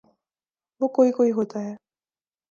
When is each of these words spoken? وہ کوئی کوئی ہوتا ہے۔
وہ 0.81 0.87
کوئی 0.87 1.11
کوئی 1.11 1.31
ہوتا 1.31 1.59
ہے۔ 1.59 1.75